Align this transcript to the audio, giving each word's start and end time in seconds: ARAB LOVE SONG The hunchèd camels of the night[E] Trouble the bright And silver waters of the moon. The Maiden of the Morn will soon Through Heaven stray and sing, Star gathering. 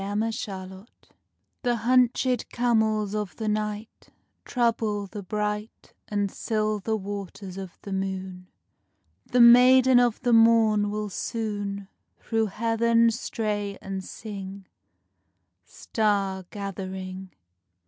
ARAB 0.03 0.19
LOVE 0.23 0.33
SONG 0.33 0.87
The 1.61 1.75
hunchèd 1.75 2.49
camels 2.49 3.13
of 3.13 3.35
the 3.35 3.45
night[E] 3.47 4.09
Trouble 4.45 5.05
the 5.05 5.21
bright 5.21 5.93
And 6.07 6.31
silver 6.31 6.95
waters 6.95 7.55
of 7.55 7.77
the 7.83 7.93
moon. 7.93 8.47
The 9.27 9.39
Maiden 9.41 9.99
of 9.99 10.19
the 10.21 10.33
Morn 10.33 10.89
will 10.89 11.09
soon 11.11 11.87
Through 12.17 12.47
Heaven 12.47 13.11
stray 13.11 13.77
and 13.79 14.03
sing, 14.03 14.65
Star 15.65 16.45
gathering. 16.49 17.29